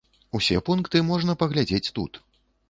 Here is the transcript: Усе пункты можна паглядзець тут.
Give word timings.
Усе 0.37 0.55
пункты 0.69 1.01
можна 1.11 1.35
паглядзець 1.43 1.93
тут. 2.01 2.21